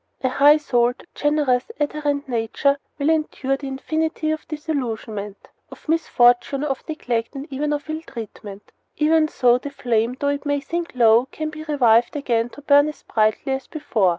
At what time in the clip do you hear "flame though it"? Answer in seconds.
9.69-10.43